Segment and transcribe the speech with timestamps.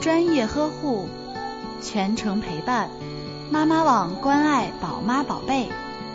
[0.00, 1.06] 专业呵护，
[1.82, 2.88] 全程陪伴，
[3.50, 5.68] 妈妈网关爱宝妈宝贝，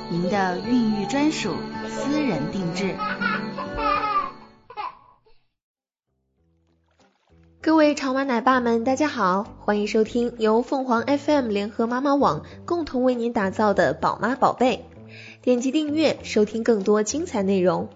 [0.10, 1.52] 您的孕育专属，
[1.88, 2.96] 私人定制。
[7.62, 14.86] 各位潮妈奶爸们，大家好，欢迎收听由凤凰 FM 联合妈妈网共同为您打造的宝妈宝贝。
[15.44, 17.90] 点击订阅，收听更多精彩内容。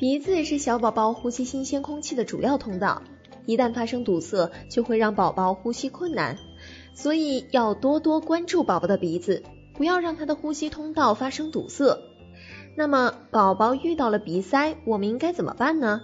[0.00, 3.02] 鼻子是小宝宝呼吸新鲜空气的主要通道，
[3.44, 6.38] 一旦发生堵塞，就会让宝宝呼吸困难，
[6.94, 9.42] 所以要多多关注宝宝的鼻子，
[9.74, 11.98] 不要让他的呼吸通道发生堵塞。
[12.78, 16.00] 那么，宝宝遇到了鼻塞，我们应该怎么办呢？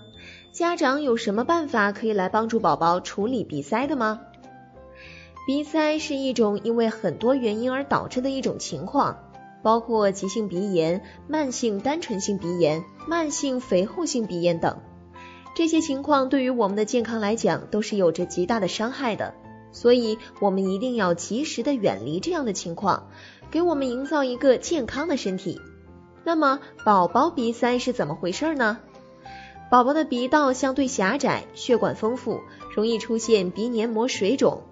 [0.53, 4.21] 家长有什么办法可以来帮助宝宝处理鼻塞的吗？
[5.47, 9.26] 鼻塞是一种因为很多原因而导致的一种情况。
[9.67, 14.79] 包括急性鼻炎、慢性单纯性鼻炎、慢性肥厚性鼻炎等，
[15.57, 19.35] 这些情况对于我们的健康来讲都是有着极大的伤害的，
[19.73, 23.09] 所以我们一定要及时的远离这样的情况，
[23.51, 25.61] 给我们营造一个健康的身体。
[26.23, 28.79] 那么，宝宝鼻塞是怎么回事呢？
[29.69, 32.39] 宝宝的鼻道相对狭窄，血管丰富，
[32.77, 34.63] 容易出现鼻黏膜水肿，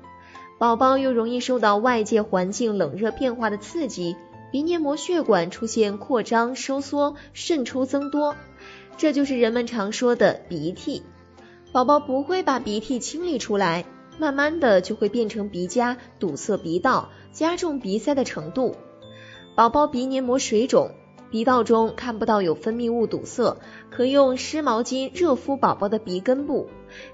[0.57, 4.15] 宝宝又容易受到外界环境冷热变化的刺激。
[4.55, 8.37] 鼻黏膜血管出现扩张、收缩、渗出增多，
[8.97, 11.03] 这就是人们常说的鼻涕。
[11.73, 13.85] 宝宝不会把鼻涕清理出来，
[14.17, 18.77] 慢慢的就会变成鼻痂，堵塞鼻道，加重鼻塞的程度。
[19.57, 20.93] 宝宝鼻黏膜水肿，
[21.33, 23.57] 鼻道中看不到有分泌物堵塞，
[23.91, 26.69] 可用湿毛巾热敷宝宝的鼻根部，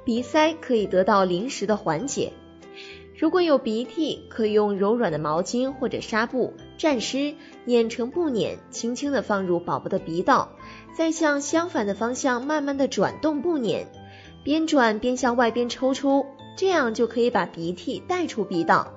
[0.04, 2.34] 鼻塞可以得到临时的缓解。
[3.20, 7.34] 如果有鼻涕，可以用柔软的毛巾或者纱布蘸湿，
[7.66, 10.52] 碾成布碾，轻轻的放入宝宝的鼻道，
[10.96, 13.88] 再向相反的方向慢慢的转动布碾，
[14.42, 16.24] 边转边向外边抽出，
[16.56, 18.94] 这样就可以把鼻涕带出鼻道，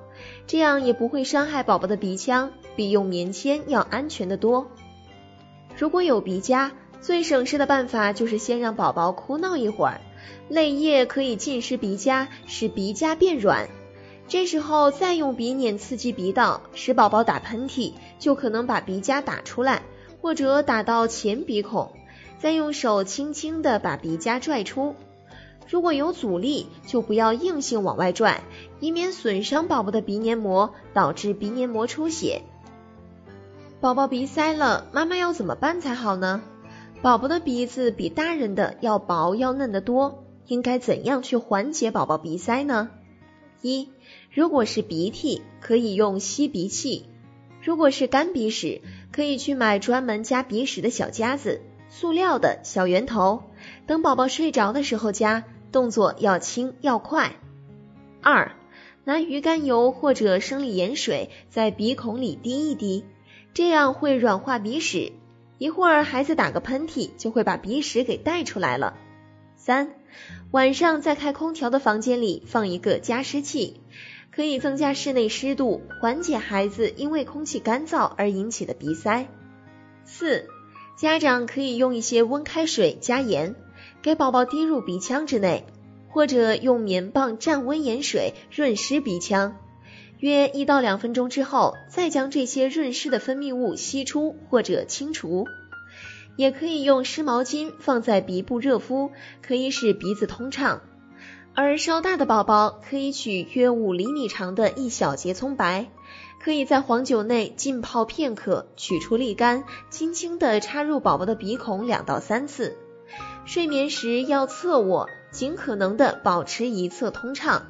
[0.48, 4.72] 这样也不会伤害宝宝的鼻腔，比用棉签要安全的多。
[5.78, 6.72] 如果有鼻痂，
[7.02, 10.00] 最省事的办法就是先让宝宝哭闹一会儿，
[10.48, 13.68] 泪液可以浸湿鼻痂，使鼻痂变软。
[14.28, 19.84] 这时候再用鼻捻刺激鼻道，使宝宝打喷嚏，就可能把鼻痂打出来，
[20.22, 21.92] 或者打到前鼻孔。
[22.40, 24.96] 再用手轻轻的把鼻痂拽出。
[25.70, 28.42] 如果有阻力，就不要硬性往外拽，
[28.80, 32.42] 以免损伤宝宝的鼻黏膜，导致鼻黏膜出血。
[33.80, 36.42] 宝宝鼻塞了，妈妈要怎么办才好呢？
[37.02, 42.90] 宝宝的鼻子比大人的要薄要嫩得多，应该怎样去缓解宝宝鼻塞呢？
[43.64, 43.90] 一
[44.30, 47.06] 如果是鼻涕，可以用吸鼻器；
[47.62, 48.82] 如果是干鼻屎，
[49.14, 53.44] 可以去买专门夹鼻屎的小夹子，塑料的小圆头。
[53.88, 57.38] 等宝宝睡着的时候夹，动作要轻要快。
[58.22, 58.52] 二，
[59.06, 63.06] 拿鱼肝油或者生理盐水在鼻孔里滴一滴，
[63.54, 65.14] 这样会软化鼻屎。
[65.58, 68.98] 一会儿孩子打个喷嚏，就会把鼻屎给带出来了。
[69.66, 69.96] 三，
[70.52, 73.80] 晚上在开空调的房间里放一个加湿器。
[74.30, 79.30] 可以增加室内湿度，缓解孩子因为空气干燥而引起的鼻塞。
[80.04, 80.50] 四，
[80.98, 83.56] 家长可以用一些温开水加盐，
[84.02, 85.66] 给宝宝滴入鼻腔之内，
[86.10, 89.56] 或者用棉棒蘸温盐水润湿鼻腔，
[90.20, 95.48] 约一到两分钟之后，再将这些润湿的分泌物吸出或者清除。
[96.36, 99.12] 也可以用湿毛巾放在鼻部热敷，
[99.42, 100.82] 可以使鼻子通畅。
[101.56, 105.92] 而稍大的宝宝可以取约五厘米长的一小节葱白，
[106.40, 112.76] 可以在黄酒内浸泡片刻，取出沥干，轻轻地插入宝宝的鼻孔两到三次。
[113.46, 117.68] 睡眠时要侧卧，尽可能的保持一侧通畅。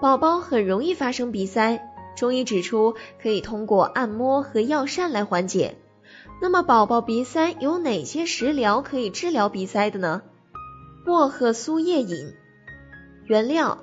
[0.00, 1.80] 宝宝很容易发生鼻塞，
[2.14, 5.76] 中医指出可以通过按摩和药膳来缓解。
[6.40, 10.22] 那么宝宝鼻塞有哪些食疗可以治疗鼻塞的呢？
[11.04, 12.34] 薄荷苏叶饮，
[13.26, 13.82] 原料：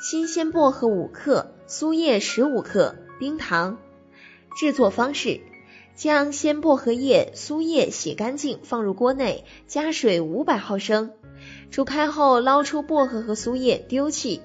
[0.00, 3.78] 新鲜薄荷五克，苏叶十五克，冰糖。
[4.58, 5.40] 制作方式：
[5.94, 11.12] 将鲜薄荷叶、苏叶洗干净，放入锅内，加水五百毫升，
[11.70, 14.42] 煮开后捞出薄荷和苏叶，丢弃。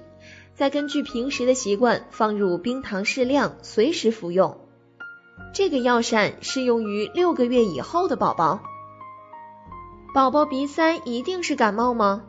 [0.54, 4.58] 再根据平时的习惯放入冰糖适量，随时服用。
[5.54, 8.60] 这个药膳适用于六个月以后的宝宝。
[10.14, 12.24] 宝宝鼻塞一定是感冒吗？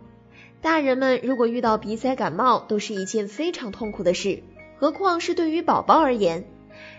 [0.61, 4.43] 大人们如果遇到鼻塞感冒，都是一件非常痛苦的事，
[4.77, 6.45] 何况是对于宝宝而言，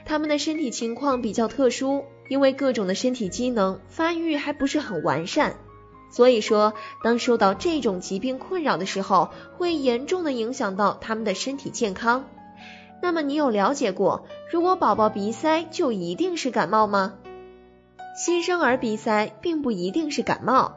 [0.07, 5.57] 他们的身体情况比较特殊，因为各种的身体机能发育还不是很完善，
[6.11, 6.73] 所以说，
[7.05, 12.25] 当受到这种疾病困扰的时候，会严重的影响到他们的身体健康。
[13.03, 17.15] 那么你有了解过，如果宝宝鼻塞就一定是感冒吗？
[18.17, 20.77] 新生儿鼻塞并不一定是感冒。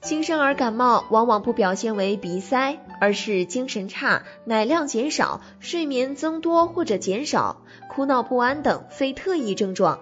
[0.00, 10.00] 新生儿感冒往往不表现为鼻塞，而是精神差、奶量减少、睡眠增多或者减少、哭闹不安等非特异症状。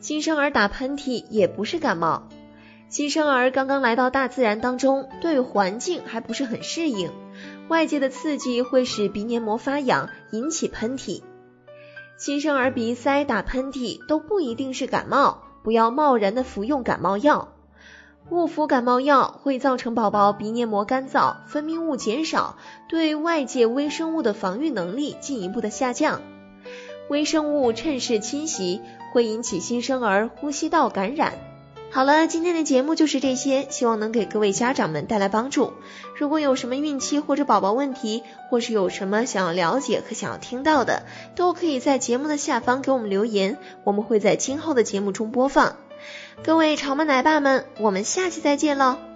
[0.00, 2.28] 新生儿打喷嚏也不是感冒。
[2.88, 7.10] 新生儿刚刚来到大自然当中，对环境还不是很适应，
[7.68, 11.22] 外界的刺激会使鼻黏膜发痒，引起喷嚏。
[12.16, 17.52] 新生儿鼻塞、打喷嚏都不一定是感冒，不要贸然的服用感冒药。
[18.30, 22.56] 误服感冒药会造成宝宝鼻黏膜干燥，分泌物减少，
[22.88, 26.22] 对外界微生物的防御能力进一步的下降，
[27.08, 28.80] 微生物趁势侵袭，
[29.12, 31.34] 会引起新生儿呼吸道感染。
[31.90, 35.72] 好了，今天的节目就是这些，希望能给各位家长们带来帮助。
[36.16, 41.04] 如果有什么孕期或者宝宝问题，或是有什么想要了解和想要听到的，
[41.34, 45.76] 都可以在节目的下方给我们留言，我们会在今后的节目中播放。
[46.44, 49.07] 各位潮妈奶爸们，我们下期再见喽！